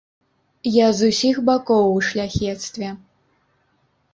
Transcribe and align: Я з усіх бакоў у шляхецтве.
Я 0.75 0.87
з 0.99 1.09
усіх 1.11 1.35
бакоў 1.49 1.91
у 1.99 1.99
шляхецтве. 2.07 2.89